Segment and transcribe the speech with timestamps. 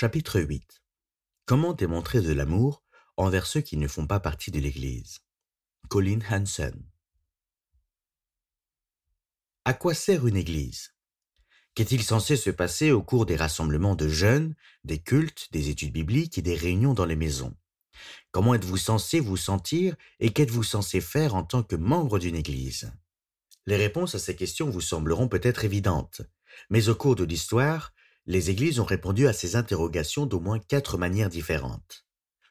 [0.00, 0.80] Chapitre 8
[1.44, 2.84] Comment démontrer de l'amour
[3.16, 5.22] envers ceux qui ne font pas partie de l'Église?
[5.88, 6.80] Colin Hansen.
[9.64, 10.94] À quoi sert une Église?
[11.74, 14.54] Qu'est-il censé se passer au cours des rassemblements de jeunes,
[14.84, 17.56] des cultes, des études bibliques et des réunions dans les maisons?
[18.30, 22.92] Comment êtes-vous censé vous sentir et qu'êtes-vous censé faire en tant que membre d'une Église?
[23.66, 26.22] Les réponses à ces questions vous sembleront peut-être évidentes,
[26.70, 27.92] mais au cours de l'histoire,
[28.28, 32.06] les églises ont répondu à ces interrogations d'au moins quatre manières différentes.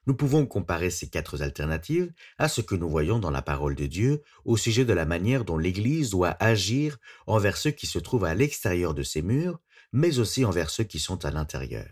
[0.08, 3.86] Nous pouvons comparer ces quatre alternatives à ce que nous voyons dans la parole de
[3.86, 8.26] Dieu au sujet de la manière dont l'Église doit agir envers ceux qui se trouvent
[8.26, 9.60] à l'extérieur de ses murs,
[9.94, 11.90] mais aussi envers ceux qui sont à l'intérieur.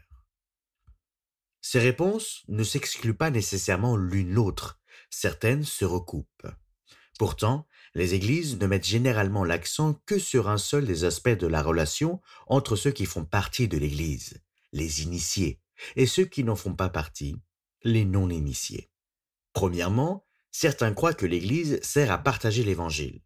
[1.61, 4.79] Ces réponses ne s'excluent pas nécessairement l'une l'autre,
[5.11, 6.47] certaines se recoupent.
[7.19, 11.63] Pourtant, les églises ne mettent généralement l'accent que sur un seul des aspects de la
[11.63, 14.41] relation entre ceux qui font partie de l'église,
[14.73, 15.59] les initiés,
[15.95, 17.37] et ceux qui n'en font pas partie,
[17.83, 18.89] les non-initiés.
[19.53, 23.21] Premièrement, certains croient que l'église sert à partager l'évangile.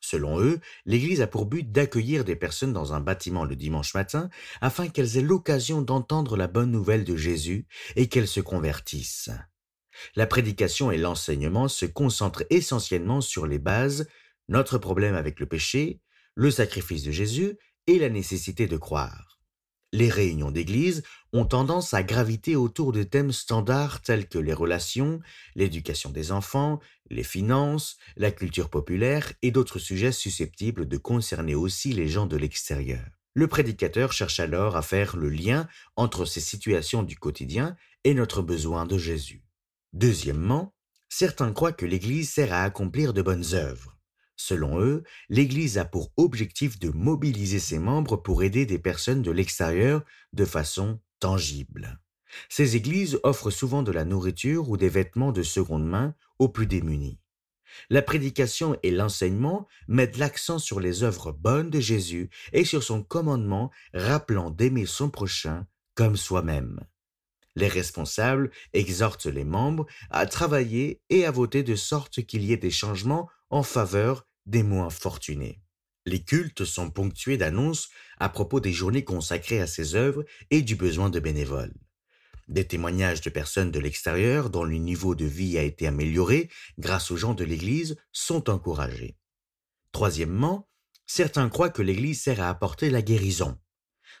[0.00, 4.30] Selon eux, l'Église a pour but d'accueillir des personnes dans un bâtiment le dimanche matin
[4.60, 9.30] afin qu'elles aient l'occasion d'entendre la bonne nouvelle de Jésus et qu'elles se convertissent.
[10.14, 14.08] La prédication et l'enseignement se concentrent essentiellement sur les bases,
[14.48, 16.00] notre problème avec le péché,
[16.34, 19.36] le sacrifice de Jésus et la nécessité de croire.
[19.92, 21.02] Les réunions d'église
[21.32, 25.20] ont tendance à graviter autour de thèmes standards tels que les relations,
[25.54, 31.92] l'éducation des enfants, les finances, la culture populaire et d'autres sujets susceptibles de concerner aussi
[31.92, 33.04] les gens de l'extérieur.
[33.32, 38.42] Le prédicateur cherche alors à faire le lien entre ces situations du quotidien et notre
[38.42, 39.45] besoin de Jésus.
[39.92, 40.74] Deuxièmement,
[41.08, 43.96] certains croient que l'Église sert à accomplir de bonnes œuvres.
[44.36, 49.30] Selon eux, l'Église a pour objectif de mobiliser ses membres pour aider des personnes de
[49.30, 51.98] l'extérieur de façon tangible.
[52.48, 56.66] Ces églises offrent souvent de la nourriture ou des vêtements de seconde main aux plus
[56.66, 57.18] démunis.
[57.90, 63.02] La prédication et l'enseignement mettent l'accent sur les œuvres bonnes de Jésus et sur son
[63.02, 66.80] commandement rappelant d'aimer son prochain comme soi-même.
[67.56, 72.58] Les responsables exhortent les membres à travailler et à voter de sorte qu'il y ait
[72.58, 75.62] des changements en faveur des moins fortunés.
[76.04, 80.76] Les cultes sont ponctués d'annonces à propos des journées consacrées à ces œuvres et du
[80.76, 81.74] besoin de bénévoles.
[82.46, 87.10] Des témoignages de personnes de l'extérieur dont le niveau de vie a été amélioré grâce
[87.10, 89.16] aux gens de l'Église sont encouragés.
[89.90, 90.68] Troisièmement,
[91.06, 93.58] certains croient que l'Église sert à apporter la guérison.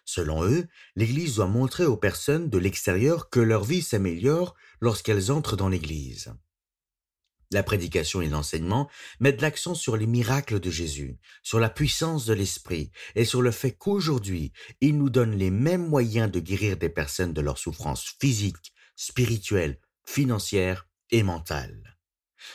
[0.06, 5.56] Selon eux, l'Église doit montrer aux personnes de l'extérieur que leur vie s'améliore lorsqu'elles entrent
[5.56, 6.32] dans l'Église.
[7.50, 12.34] La prédication et l'enseignement mettent l'accent sur les miracles de Jésus, sur la puissance de
[12.34, 16.88] l'Esprit et sur le fait qu'aujourd'hui, il nous donne les mêmes moyens de guérir des
[16.88, 21.98] personnes de leurs souffrances physiques, spirituelles, financières et mentales.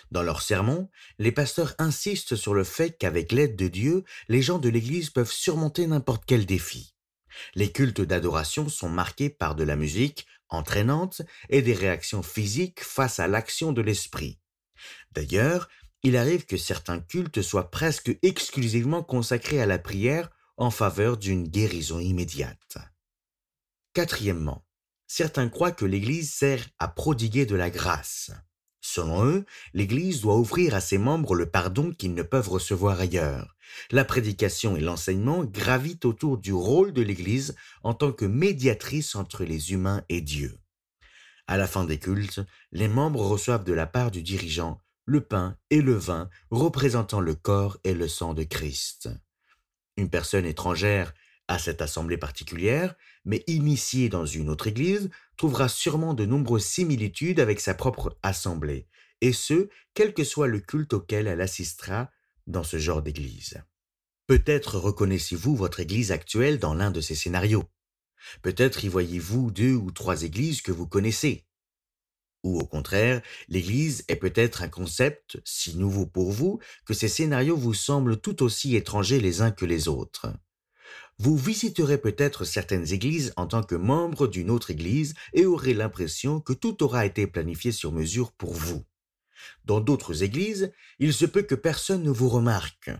[0.09, 0.89] Dans leurs sermons,
[1.19, 5.31] les pasteurs insistent sur le fait qu'avec l'aide de Dieu, les gens de l'Église peuvent
[5.31, 6.95] surmonter n'importe quel défi.
[7.55, 13.19] Les cultes d'adoration sont marqués par de la musique entraînante et des réactions physiques face
[13.19, 14.39] à l'action de l'esprit.
[15.11, 15.69] D'ailleurs,
[16.03, 21.47] il arrive que certains cultes soient presque exclusivement consacrés à la prière en faveur d'une
[21.47, 22.77] guérison immédiate.
[23.93, 24.65] Quatrièmement,
[25.07, 28.31] certains croient que l'Église sert à prodiguer de la grâce.
[28.81, 33.55] Selon eux, l'Église doit offrir à ses membres le pardon qu'ils ne peuvent recevoir ailleurs.
[33.91, 39.43] La prédication et l'enseignement gravitent autour du rôle de l'Église en tant que médiatrice entre
[39.43, 40.57] les humains et Dieu.
[41.47, 45.57] À la fin des cultes, les membres reçoivent de la part du dirigeant le pain
[45.69, 49.09] et le vin représentant le corps et le sang de Christ.
[49.97, 51.13] Une personne étrangère
[51.47, 55.09] à cette assemblée particulière, mais initiée dans une autre église,
[55.41, 58.85] trouvera sûrement de nombreuses similitudes avec sa propre assemblée,
[59.21, 62.11] et ce, quel que soit le culte auquel elle assistera
[62.45, 63.59] dans ce genre d'église.
[64.27, 67.63] Peut-être reconnaissez-vous votre église actuelle dans l'un de ces scénarios.
[68.43, 71.47] Peut-être y voyez-vous deux ou trois églises que vous connaissez.
[72.43, 77.57] Ou au contraire, l'Église est peut-être un concept si nouveau pour vous que ces scénarios
[77.57, 80.27] vous semblent tout aussi étrangers les uns que les autres.
[81.17, 86.39] Vous visiterez peut-être certaines églises en tant que membre d'une autre église et aurez l'impression
[86.39, 88.83] que tout aura été planifié sur mesure pour vous.
[89.65, 92.91] Dans d'autres églises, il se peut que personne ne vous remarque.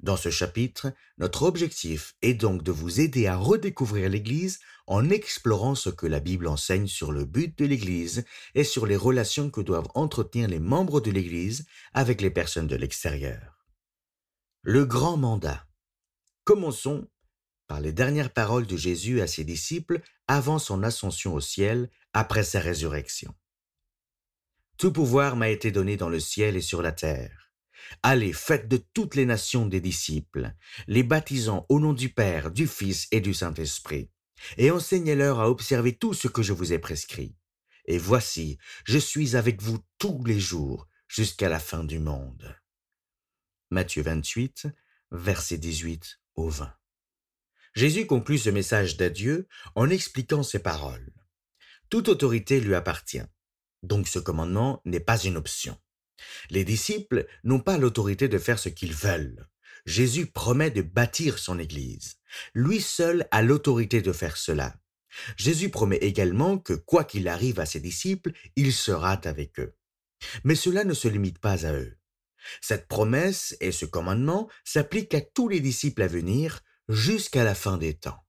[0.00, 4.58] Dans ce chapitre, notre objectif est donc de vous aider à redécouvrir l'Église
[4.88, 8.24] en explorant ce que la Bible enseigne sur le but de l'Église
[8.56, 12.74] et sur les relations que doivent entretenir les membres de l'Église avec les personnes de
[12.74, 13.64] l'extérieur.
[14.62, 15.64] Le grand mandat.
[16.44, 17.08] Commençons
[17.68, 22.42] par les dernières paroles de Jésus à ses disciples avant son ascension au ciel après
[22.42, 23.34] sa résurrection.
[24.76, 27.52] Tout pouvoir m'a été donné dans le ciel et sur la terre.
[28.02, 30.52] Allez, faites de toutes les nations des disciples,
[30.88, 34.10] les baptisant au nom du Père, du Fils et du Saint-Esprit,
[34.56, 37.36] et enseignez-leur à observer tout ce que je vous ai prescrit.
[37.84, 42.56] Et voici, je suis avec vous tous les jours jusqu'à la fin du monde.
[43.70, 44.66] Matthieu 28,
[45.12, 46.72] versets 18 au 20.
[47.74, 51.12] Jésus conclut ce message d'adieu en expliquant ces paroles.
[51.88, 53.22] Toute autorité lui appartient.
[53.82, 55.78] Donc ce commandement n'est pas une option.
[56.50, 59.48] Les disciples n'ont pas l'autorité de faire ce qu'ils veulent.
[59.86, 62.16] Jésus promet de bâtir son Église.
[62.54, 64.76] Lui seul a l'autorité de faire cela.
[65.36, 69.74] Jésus promet également que quoi qu'il arrive à ses disciples, il sera avec eux.
[70.44, 71.98] Mais cela ne se limite pas à eux.
[72.60, 77.78] Cette promesse et ce commandement s'appliquent à tous les disciples à venir jusqu'à la fin
[77.78, 78.24] des temps.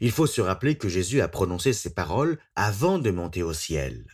[0.00, 4.06] Il faut se rappeler que Jésus a prononcé ces paroles avant de monter au ciel.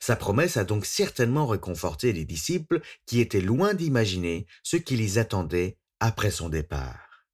[0.00, 5.18] Sa promesse a donc certainement réconforté les disciples qui étaient loin d'imaginer ce qui les
[5.18, 7.26] attendait après son départ.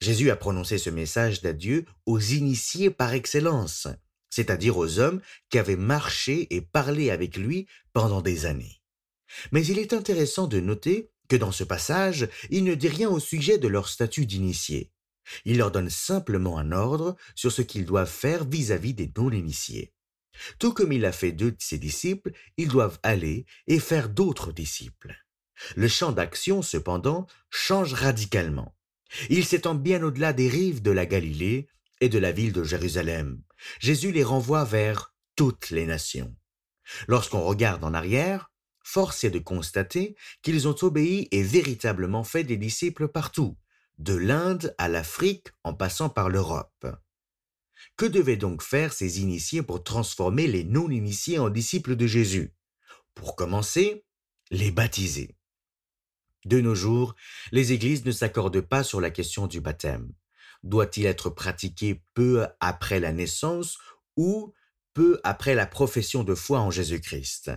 [0.00, 3.86] Jésus a prononcé ce message d'adieu aux initiés par excellence,
[4.30, 8.75] c'est-à-dire aux hommes qui avaient marché et parlé avec lui pendant des années.
[9.52, 13.18] Mais il est intéressant de noter que dans ce passage, il ne dit rien au
[13.18, 14.92] sujet de leur statut d'initié.
[15.44, 19.92] Il leur donne simplement un ordre sur ce qu'ils doivent faire vis-à-vis des non-initiés.
[20.58, 24.52] Tout comme il a fait d'eux de ses disciples, ils doivent aller et faire d'autres
[24.52, 25.16] disciples.
[25.74, 28.74] Le champ d'action, cependant, change radicalement.
[29.30, 31.68] Il s'étend bien au-delà des rives de la Galilée
[32.00, 33.40] et de la ville de Jérusalem.
[33.80, 36.34] Jésus les renvoie vers toutes les nations.
[37.08, 38.50] Lorsqu'on regarde en arrière,
[38.86, 43.58] force est de constater qu'ils ont obéi et véritablement fait des disciples partout,
[43.98, 46.86] de l'Inde à l'Afrique en passant par l'Europe.
[47.96, 52.54] Que devaient donc faire ces initiés pour transformer les non-initiés en disciples de Jésus?
[53.14, 54.04] Pour commencer,
[54.52, 55.36] les baptiser.
[56.44, 57.16] De nos jours,
[57.50, 60.12] les églises ne s'accordent pas sur la question du baptême.
[60.62, 63.78] Doit-il être pratiqué peu après la naissance
[64.16, 64.54] ou
[64.94, 67.50] peu après la profession de foi en Jésus-Christ?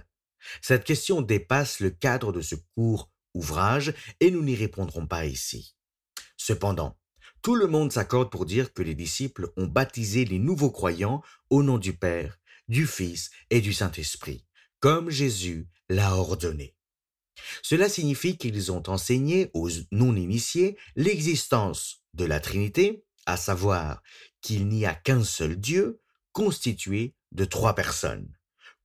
[0.62, 5.76] Cette question dépasse le cadre de ce court ouvrage et nous n'y répondrons pas ici.
[6.38, 6.98] Cependant,
[7.42, 11.64] tout le monde s'accorde pour dire que les disciples ont baptisé les nouveaux croyants au
[11.64, 14.46] nom du Père, du Fils et du Saint-Esprit,
[14.80, 16.76] comme Jésus l'a ordonné.
[17.64, 24.02] Cela signifie qu'ils ont enseigné aux non-initiés l'existence de la Trinité, à savoir
[24.42, 26.02] qu'il n'y a qu'un seul Dieu,
[26.32, 28.34] constitué de trois personnes.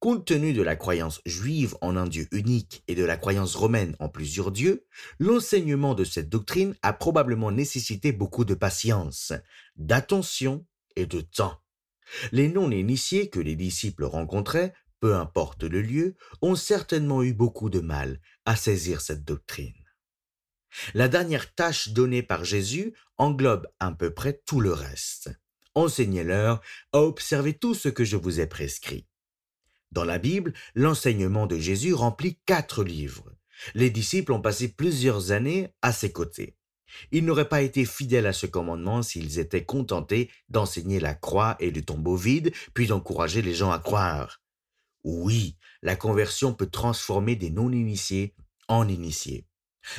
[0.04, 3.96] Compte tenu de la croyance juive en un Dieu unique et de la croyance romaine
[4.00, 4.84] en plusieurs dieux,
[5.18, 9.32] l'enseignement de cette doctrine a probablement nécessité beaucoup de patience,
[9.76, 11.58] d'attention et de temps.
[12.32, 17.80] Les non-initiés que les disciples rencontraient, peu importe le lieu, ont certainement eu beaucoup de
[17.80, 19.72] mal à saisir cette doctrine.
[20.92, 25.30] La dernière tâche donnée par Jésus englobe à peu près tout le reste.
[25.74, 26.60] Enseignez-leur
[26.92, 29.06] à observer tout ce que je vous ai prescrit.
[29.94, 33.32] Dans la Bible, l'enseignement de Jésus remplit quatre livres.
[33.74, 36.56] Les disciples ont passé plusieurs années à ses côtés.
[37.12, 41.70] Ils n'auraient pas été fidèles à ce commandement s'ils étaient contentés d'enseigner la croix et
[41.70, 44.42] le tombeau vide, puis d'encourager les gens à croire.
[45.04, 48.34] Oui, la conversion peut transformer des non-initiés
[48.66, 49.46] en initiés.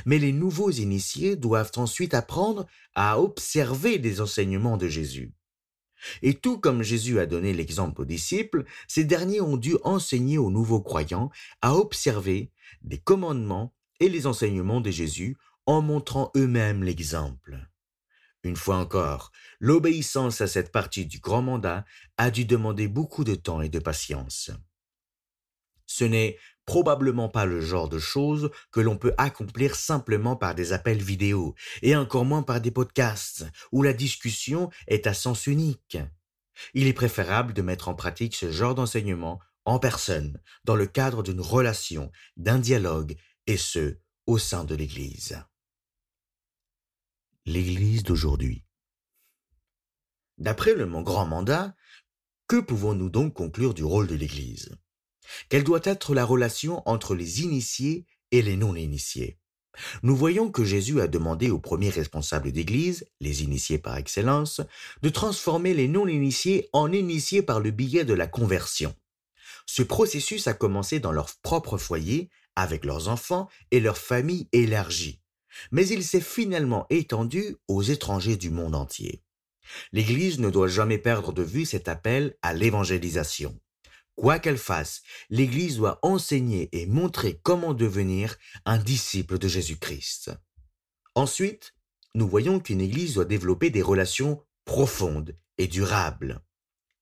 [0.05, 5.33] Mais les nouveaux initiés doivent ensuite apprendre à observer les enseignements de Jésus.
[6.21, 10.51] Et tout comme Jésus a donné l'exemple aux disciples, ces derniers ont dû enseigner aux
[10.51, 11.31] nouveaux croyants
[11.61, 17.57] à observer des commandements et les enseignements de Jésus en montrant eux-mêmes l'exemple.
[18.43, 21.83] Une fois encore, l'obéissance à cette partie du grand mandat
[22.17, 24.51] a dû demander beaucoup de temps et de patience.
[25.87, 30.73] Ce n'est probablement pas le genre de choses que l'on peut accomplir simplement par des
[30.73, 35.97] appels vidéo, et encore moins par des podcasts, où la discussion est à sens unique.
[36.73, 41.23] Il est préférable de mettre en pratique ce genre d'enseignement en personne, dans le cadre
[41.23, 43.15] d'une relation, d'un dialogue,
[43.47, 45.43] et ce, au sein de l'Église.
[47.45, 48.63] L'Église d'aujourd'hui.
[50.37, 51.75] D'après le grand mandat,
[52.47, 54.75] que pouvons-nous donc conclure du rôle de l'Église?
[55.49, 59.37] Quelle doit être la relation entre les initiés et les non-initiés
[60.03, 64.61] Nous voyons que Jésus a demandé aux premiers responsables d'Église, les initiés par excellence,
[65.01, 68.95] de transformer les non-initiés en initiés par le biais de la conversion.
[69.65, 75.21] Ce processus a commencé dans leur propre foyer, avec leurs enfants et leur famille élargie.
[75.71, 79.23] mais il s'est finalement étendu aux étrangers du monde entier.
[79.93, 83.57] L'Église ne doit jamais perdre de vue cet appel à l'évangélisation.
[84.15, 90.31] Quoi qu'elle fasse, l'Église doit enseigner et montrer comment devenir un disciple de Jésus-Christ.
[91.15, 91.73] Ensuite,
[92.13, 96.41] nous voyons qu'une Église doit développer des relations profondes et durables.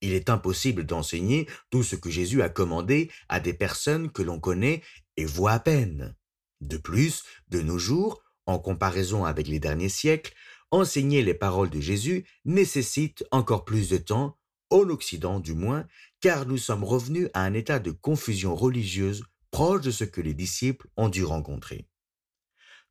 [0.02, 4.40] Il est impossible d'enseigner tout ce que Jésus a commandé à des personnes que l'on
[4.40, 4.82] connaît
[5.16, 6.16] et voit à peine.
[6.62, 10.34] De plus, de nos jours, en comparaison avec les derniers siècles,
[10.72, 14.38] enseigner les paroles de Jésus nécessite encore plus de temps,
[14.74, 15.88] en Occident du moins,
[16.20, 20.34] car nous sommes revenus à un état de confusion religieuse proche de ce que les
[20.34, 21.88] disciples ont dû rencontrer.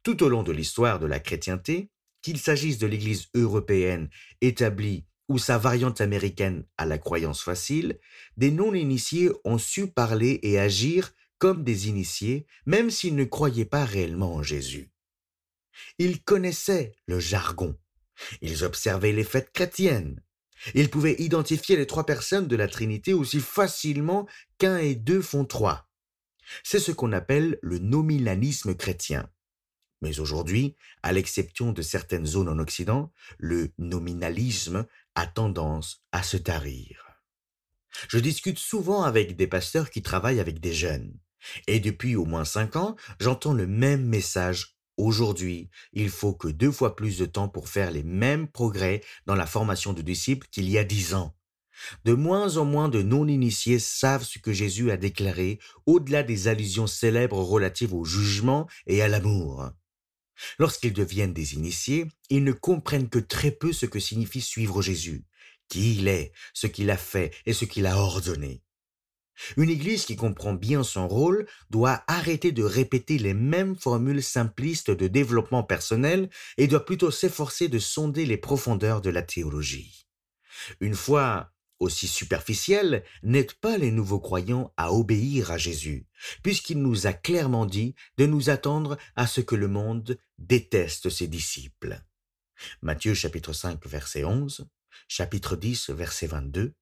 [0.05, 1.91] Tout au long de l'histoire de la chrétienté,
[2.23, 4.09] qu'il s'agisse de l'Église européenne
[4.41, 7.99] établie ou sa variante américaine à la croyance facile,
[8.37, 13.85] des non-initiés ont su parler et agir comme des initiés, même s'ils ne croyaient pas
[13.85, 14.93] réellement en Jésus.
[15.99, 17.77] Ils connaissaient le jargon.
[18.41, 20.23] Ils observaient les fêtes chrétiennes.
[20.75, 24.27] Ils pouvaient identifier les trois personnes de la Trinité aussi facilement
[24.59, 25.89] qu'un et deux font trois.
[26.65, 29.29] C'est ce qu'on appelle le nominalisme chrétien.
[30.03, 36.37] Mais aujourd'hui, à l'exception de certaines zones en Occident, le nominalisme a tendance à se
[36.37, 37.13] tarir.
[38.09, 41.15] Je discute souvent avec des pasteurs qui travaillent avec des jeunes.
[41.67, 46.71] Et depuis au moins cinq ans, j'entends le même message Aujourd'hui, il faut que deux
[46.71, 50.69] fois plus de temps pour faire les mêmes progrès dans la formation de disciples qu'il
[50.69, 51.35] y a dix ans.
[52.05, 56.87] De moins en moins de non-initiés savent ce que Jésus a déclaré au-delà des allusions
[56.87, 59.71] célèbres relatives au jugement et à l'amour.
[60.59, 65.25] Lorsqu'ils deviennent des initiés, ils ne comprennent que très peu ce que signifie suivre Jésus,
[65.69, 68.63] qui il est, ce qu'il a fait et ce qu'il a ordonné.
[69.57, 74.91] Une Église qui comprend bien son rôle doit arrêter de répéter les mêmes formules simplistes
[74.91, 80.07] de développement personnel et doit plutôt s'efforcer de sonder les profondeurs de la théologie.
[80.81, 86.07] Une foi aussi superficielle n'aide pas les nouveaux croyants à obéir à Jésus,
[86.43, 91.27] puisqu'il nous a clairement dit de nous attendre à ce que le monde déteste ses
[91.27, 92.01] disciples.
[92.81, 94.69] Matthieu chapitre 5 verset 11,
[95.09, 96.75] chapitre 10 verset 22,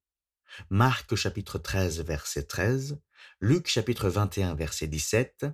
[0.69, 2.99] Marc chapitre 13 verset 13,
[3.40, 5.47] Luc chapitre 21 verset 17,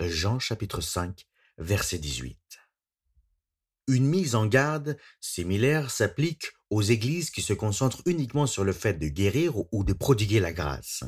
[0.00, 1.26] Jean chapitre 5
[1.58, 2.38] verset 18.
[3.88, 8.94] Une mise en garde similaire s'applique aux églises qui se concentrent uniquement sur le fait
[8.94, 11.04] de guérir ou de prodiguer la grâce.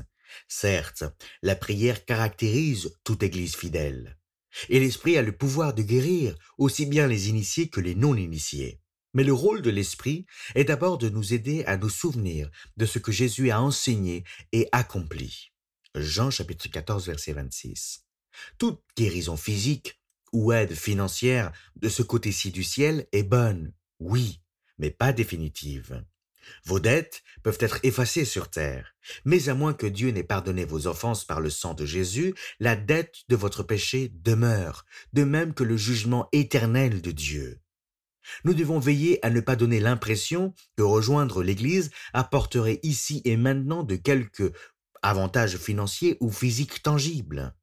[0.46, 1.04] Certes,
[1.42, 4.18] la prière caractérise toute église fidèle.
[4.68, 8.80] Et l'Esprit a le pouvoir de guérir aussi bien les initiés que les non-initiés.
[9.18, 13.00] Mais le rôle de l'Esprit est d'abord de nous aider à nous souvenir de ce
[13.00, 14.22] que Jésus a enseigné
[14.52, 15.50] et accompli.
[15.96, 18.04] Jean chapitre 14 verset 26.
[18.58, 20.00] Toute guérison physique
[20.32, 24.40] ou aide financière de ce côté-ci du ciel est bonne, oui,
[24.78, 26.04] mais pas définitive.
[26.64, 28.94] Vos dettes peuvent être effacées sur terre,
[29.24, 32.76] mais à moins que Dieu n'ait pardonné vos offenses par le sang de Jésus, la
[32.76, 37.60] dette de votre péché demeure, de même que le jugement éternel de Dieu.
[38.44, 43.82] Nous devons veiller à ne pas donner l'impression que rejoindre l'Église apporterait ici et maintenant
[43.82, 44.52] de quelques
[45.02, 47.54] avantages financiers ou physiques tangibles.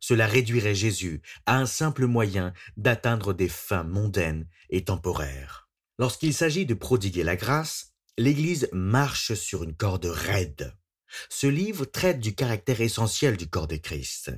[0.00, 5.70] Cela réduirait Jésus à un simple moyen d'atteindre des fins mondaines et temporaires.
[5.98, 10.76] Lorsqu'il s'agit de prodiguer la grâce, l'Église marche sur une corde raide.
[11.30, 14.32] Ce livre traite du caractère essentiel du corps de Christ.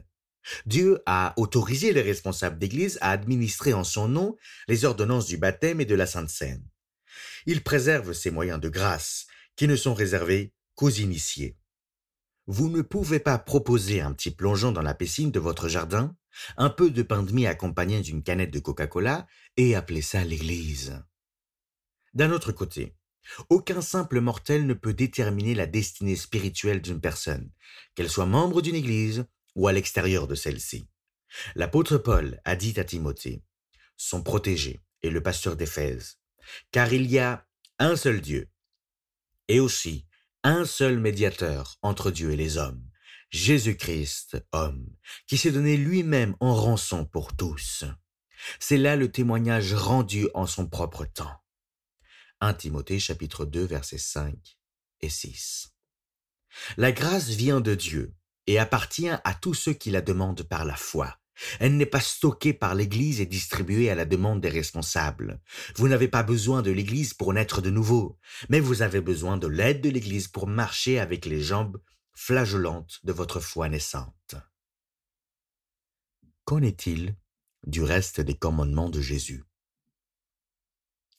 [0.65, 4.37] Dieu a autorisé les responsables d'Église à administrer en son nom
[4.69, 6.65] les ordonnances du baptême et de la Sainte Seine.
[7.47, 9.27] Il préserve ces moyens de grâce
[9.57, 11.57] qui ne sont réservés qu'aux initiés.
[12.47, 16.15] Vous ne pouvez pas proposer un petit plongeon dans la piscine de votre jardin,
[16.57, 19.27] un peu de pain de mie accompagné d'une canette de Coca-Cola
[19.57, 21.03] et appeler ça l'Église.
[22.15, 22.95] D'un autre côté,
[23.49, 27.51] aucun simple mortel ne peut déterminer la destinée spirituelle d'une personne,
[27.95, 29.27] qu'elle soit membre d'une Église
[29.57, 30.89] ou à l'extérieur de celle-ci.
[31.57, 33.43] L'apôtre Paul a dit à Timothée,
[33.97, 36.19] son protégé et le pasteur d'Éphèse,
[36.71, 37.47] car il y a
[37.79, 38.49] un seul Dieu,
[39.49, 40.07] et aussi
[40.45, 42.89] un seul médiateur entre Dieu et les hommes,
[43.31, 44.87] Jésus-Christ, homme,
[45.27, 47.85] qui s'est donné lui-même en rançon pour tous.
[48.61, 51.43] C'est là le témoignage rendu en son propre temps.
[52.41, 54.59] 1 Timothée chapitre 2 versets 5
[55.01, 55.73] et 6.
[56.77, 58.15] La grâce vient de Dieu
[58.47, 61.19] et appartient à tous ceux qui la demandent par la foi.
[61.61, 65.41] Elle n'est pas stockée par l'Église et distribuée à la demande des responsables.
[65.77, 69.47] Vous n'avez pas besoin de l'Église pour naître de nouveau, mais vous avez besoin de
[69.47, 71.81] l'aide de l'Église pour marcher avec les jambes
[72.15, 74.37] flageolantes de votre foi naissante.
[76.45, 77.17] Qu'en est-il
[77.67, 79.45] du reste des commandements de Jésus?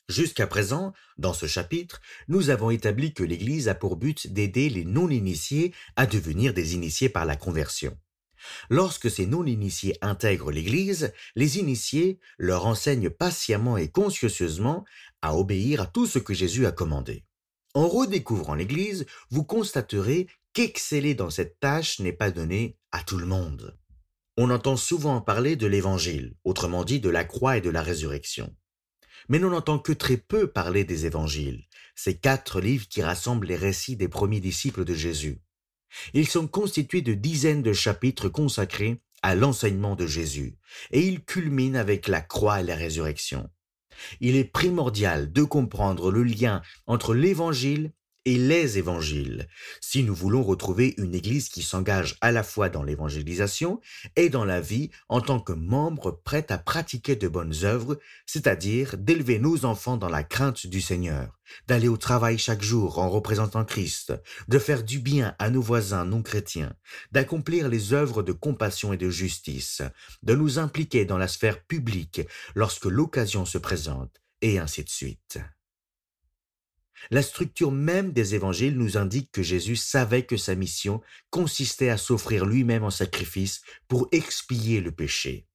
[0.09, 4.85] Jusqu'à présent, dans ce chapitre, nous avons établi que l'Église a pour but d'aider les
[4.85, 7.97] non-initiés à devenir des initiés par la conversion.
[8.69, 14.85] Lorsque ces non-initiés intègrent l'Église, les initiés leur enseignent patiemment et consciencieusement
[15.21, 17.25] à obéir à tout ce que Jésus a commandé.
[17.73, 23.25] En redécouvrant l'Église, vous constaterez qu'exceller dans cette tâche n'est pas donné à tout le
[23.25, 23.77] monde.
[24.37, 28.55] On entend souvent parler de l'Évangile, autrement dit de la croix et de la résurrection.
[29.29, 33.55] Mais l'on n'entend que très peu parler des évangiles, ces quatre livres qui rassemblent les
[33.55, 35.41] récits des premiers disciples de Jésus.
[36.13, 40.57] Ils sont constitués de dizaines de chapitres consacrés à l'enseignement de Jésus,
[40.91, 43.49] et ils culminent avec la croix et la résurrection.
[44.19, 47.93] Il est primordial de comprendre le lien entre l'évangile
[48.27, 49.47] et les évangiles,
[49.79, 53.79] si nous voulons retrouver une Église qui s'engage à la fois dans l'évangélisation
[54.17, 58.97] et dans la vie en tant que membre prêt à pratiquer de bonnes œuvres, c'est-à-dire
[58.97, 63.63] d'élever nos enfants dans la crainte du Seigneur, d'aller au travail chaque jour en représentant
[63.63, 64.11] Christ,
[64.49, 66.73] de faire du bien à nos voisins non chrétiens,
[67.13, 69.81] d'accomplir les œuvres de compassion et de justice,
[70.23, 72.19] de nous impliquer dans la sphère publique
[72.55, 75.39] lorsque l'occasion se présente, et ainsi de suite.
[77.11, 81.97] La structure même des évangiles nous indique que Jésus savait que sa mission consistait à
[81.97, 85.47] s'offrir lui-même en sacrifice pour expier le péché.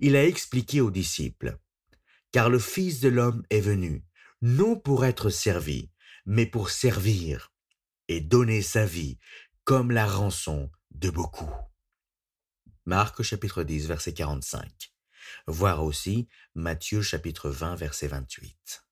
[0.00, 1.58] Il a expliqué aux disciples,
[2.32, 4.04] Car le Fils de l'homme est venu,
[4.40, 5.90] non pour être servi,
[6.26, 7.52] mais pour servir
[8.08, 9.18] et donner sa vie
[9.64, 11.50] comme la rançon de beaucoup.
[12.84, 14.92] Marc chapitre 10 verset 45.
[15.46, 18.84] Voir aussi Matthieu chapitre 20 verset 28.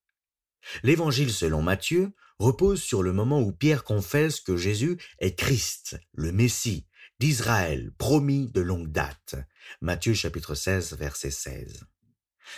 [0.83, 6.33] L'évangile selon Matthieu repose sur le moment où Pierre confesse que Jésus est Christ, le
[6.33, 6.87] Messie,
[7.19, 9.35] d'Israël, promis de longue date.
[9.81, 11.85] Matthieu chapitre 16 verset 16.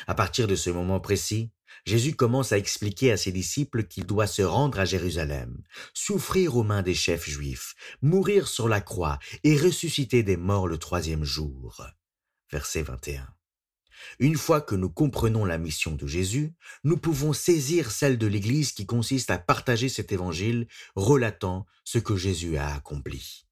[0.06, 1.50] À partir de ce moment précis,
[1.84, 5.62] Jésus commence à expliquer à ses disciples qu'il doit se rendre à Jérusalem,
[5.94, 10.78] souffrir aux mains des chefs juifs, mourir sur la croix et ressusciter des morts le
[10.78, 11.84] troisième jour.
[12.50, 13.26] Verset 21.
[14.18, 18.72] Une fois que nous comprenons la mission de Jésus, nous pouvons saisir celle de l'Église
[18.72, 23.46] qui consiste à partager cet évangile relatant ce que Jésus a accompli.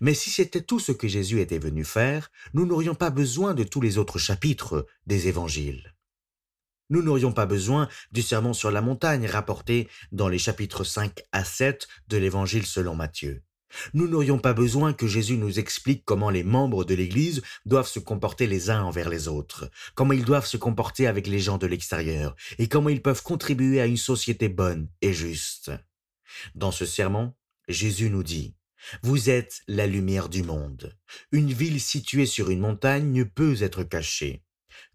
[0.00, 3.64] Mais si c'était tout ce que Jésus était venu faire, nous n'aurions pas besoin de
[3.64, 5.94] tous les autres chapitres des évangiles.
[6.90, 11.44] Nous n'aurions pas besoin du sermon sur la montagne rapporté dans les chapitres 5 à
[11.44, 13.42] 7 de l'évangile selon Matthieu.
[13.94, 17.98] Nous n'aurions pas besoin que Jésus nous explique comment les membres de l'Église doivent se
[17.98, 21.66] comporter les uns envers les autres, comment ils doivent se comporter avec les gens de
[21.66, 25.70] l'extérieur, et comment ils peuvent contribuer à une société bonne et juste.
[26.54, 27.34] Dans ce sermon,
[27.68, 28.54] Jésus nous dit,
[29.02, 30.96] Vous êtes la lumière du monde.
[31.32, 34.42] Une ville située sur une montagne ne peut être cachée.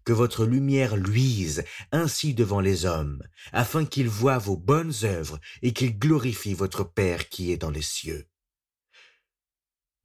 [0.04, 5.72] Que votre lumière luise ainsi devant les hommes, afin qu'ils voient vos bonnes œuvres et
[5.72, 8.26] qu'ils glorifient votre Père qui est dans les cieux.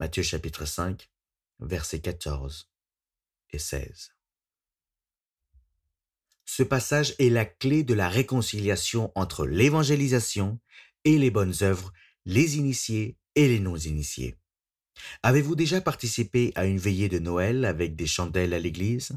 [0.00, 1.10] Matthieu chapitre 5,
[1.58, 2.70] versets 14
[3.50, 4.14] et 16.
[6.46, 10.58] Ce passage est la clé de la réconciliation entre l'évangélisation
[11.04, 11.92] et les bonnes œuvres,
[12.24, 14.38] les initiés et les non-initiés.
[15.22, 19.12] Avez-vous déjà participé à une veillée de Noël avec des chandelles à l'église?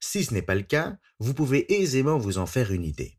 [0.00, 3.18] Si ce n'est pas le cas, vous pouvez aisément vous en faire une idée.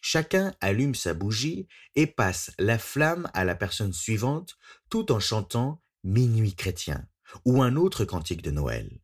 [0.00, 4.58] Chacun allume sa bougie et passe la flamme à la personne suivante
[4.90, 7.04] tout en chantant Minuit chrétien
[7.44, 9.00] ou un autre cantique de Noël.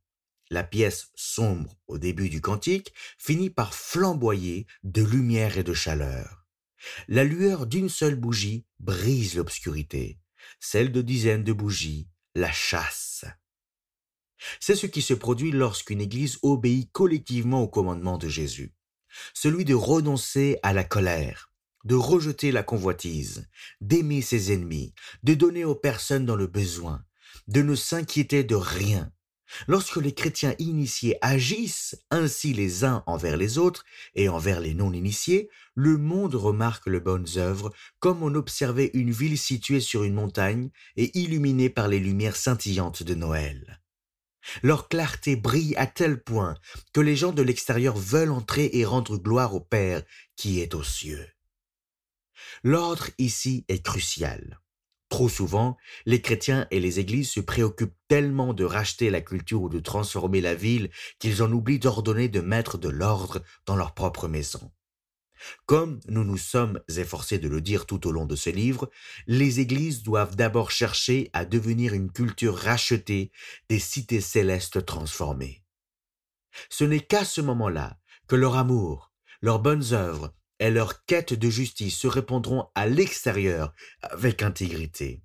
[0.50, 6.46] La pièce sombre au début du cantique finit par flamboyer de lumière et de chaleur.
[7.08, 10.20] La lueur d'une seule bougie brise l'obscurité,
[10.60, 13.24] celle de dizaines de bougies la chasse.
[14.60, 18.76] C'est ce qui se produit lorsqu'une Église obéit collectivement au commandement de Jésus,
[19.34, 21.51] celui de renoncer à la colère,
[21.84, 23.48] de rejeter la convoitise,
[23.80, 27.04] d'aimer ses ennemis, de donner aux personnes dans le besoin,
[27.48, 29.10] de ne s'inquiéter de rien.
[29.66, 35.50] Lorsque les chrétiens initiés agissent ainsi les uns envers les autres et envers les non-initiés,
[35.74, 40.70] le monde remarque les bonnes œuvres comme on observait une ville située sur une montagne
[40.96, 43.80] et illuminée par les lumières scintillantes de Noël.
[44.62, 46.56] Leur clarté brille à tel point
[46.92, 50.02] que les gens de l'extérieur veulent entrer et rendre gloire au Père
[50.36, 51.28] qui est aux cieux.
[52.64, 54.60] L'ordre ici est crucial.
[55.08, 59.68] Trop souvent, les chrétiens et les églises se préoccupent tellement de racheter la culture ou
[59.68, 64.26] de transformer la ville qu'ils en oublient d'ordonner de mettre de l'ordre dans leur propre
[64.26, 64.72] maison.
[65.66, 68.90] Comme nous nous sommes efforcés de le dire tout au long de ce livre,
[69.26, 73.32] les églises doivent d'abord chercher à devenir une culture rachetée
[73.68, 75.64] des cités célestes transformées.
[76.70, 77.98] Ce n'est qu'à ce moment-là
[78.28, 83.74] que leur amour, leurs bonnes œuvres et leur quête de justice se répondront à l'extérieur
[84.00, 85.20] avec intégrité.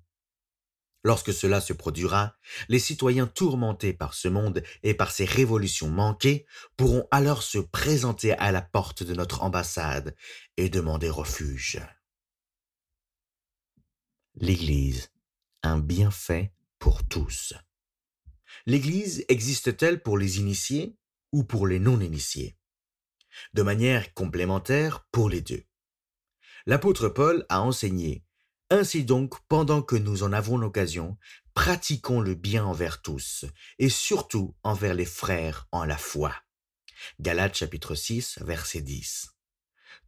[1.04, 2.36] Lorsque cela se produira,
[2.68, 6.44] les citoyens tourmentés par ce monde et par ses révolutions manquées
[6.76, 10.16] pourront alors se présenter à la porte de notre ambassade
[10.56, 11.80] et demander refuge.
[14.34, 15.12] L'Église,
[15.62, 17.54] un bienfait pour tous.
[18.66, 20.96] L'Église existe-t-elle pour les initiés
[21.30, 22.56] ou pour les non-initiés?
[23.52, 25.64] De manière complémentaire pour les deux.
[26.66, 28.24] L'apôtre Paul a enseigné
[28.70, 31.16] ainsi donc, pendant que nous en avons l'occasion,
[31.54, 33.46] pratiquons le bien envers tous,
[33.78, 36.34] et surtout envers les frères en la foi.
[37.18, 39.30] Galates chapitre 6, verset 10.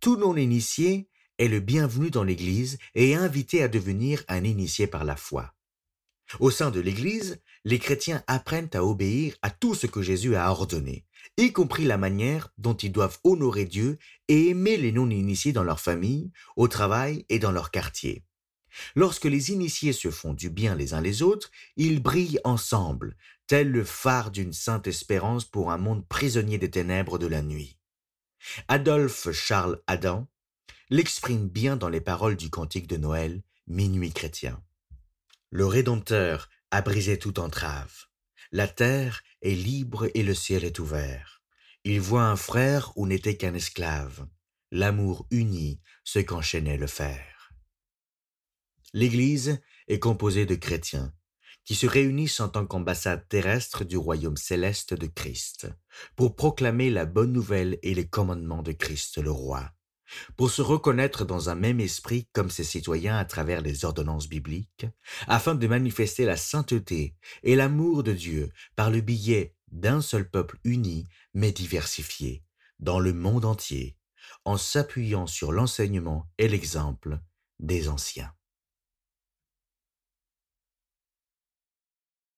[0.01, 5.05] Tout non-initié est le bienvenu dans l'Église et est invité à devenir un initié par
[5.05, 5.55] la foi.
[6.39, 10.51] Au sein de l'Église, les chrétiens apprennent à obéir à tout ce que Jésus a
[10.51, 15.65] ordonné, y compris la manière dont ils doivent honorer Dieu et aimer les non-initiés dans
[15.65, 18.25] leur famille, au travail et dans leur quartier.
[18.95, 23.71] Lorsque les initiés se font du bien les uns les autres, ils brillent ensemble, tel
[23.71, 27.79] le phare d'une sainte espérance pour un monde prisonnier des ténèbres de la nuit.
[28.69, 30.29] Adolphe Charles Adam
[30.89, 34.63] l'exprime bien dans les paroles du cantique de Noël, Minuit chrétien.
[35.51, 38.07] Le Rédempteur a brisé toute entrave.
[38.53, 41.43] La terre est libre et le ciel est ouvert.
[41.85, 44.27] Il voit un frère où n'était qu'un esclave.
[44.71, 47.53] L'amour unit ce qu'enchaînait le fer.
[48.93, 51.13] L'Église est composée de chrétiens
[51.65, 55.69] qui se réunissent en tant qu'ambassade terrestre du royaume céleste de Christ,
[56.17, 59.71] pour proclamer la bonne nouvelle et les commandements de Christ le roi,
[60.37, 64.87] pour se reconnaître dans un même esprit comme ses citoyens à travers les ordonnances bibliques,
[65.27, 70.59] afin de manifester la sainteté et l'amour de Dieu par le billet d'un seul peuple
[70.65, 72.43] uni mais diversifié,
[72.79, 73.97] dans le monde entier,
[74.45, 77.21] en s'appuyant sur l'enseignement et l'exemple
[77.59, 78.33] des anciens.